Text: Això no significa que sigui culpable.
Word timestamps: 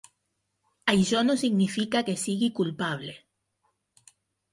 Això 0.93 1.19
no 1.25 1.35
significa 1.41 2.01
que 2.07 2.15
sigui 2.21 2.49
culpable. 2.61 3.13